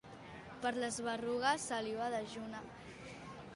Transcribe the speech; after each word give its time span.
Per 0.63 0.71
les 0.83 0.97
berrugues, 1.09 1.67
saliva 1.73 2.09
dejuna. 2.17 2.65